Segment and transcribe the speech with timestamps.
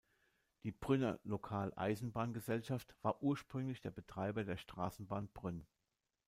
[0.63, 5.67] Die "Brünner Local-Eisenbahn-Gesellschaft" war ursprünglich der Betreiber der Straßenbahn Brünn.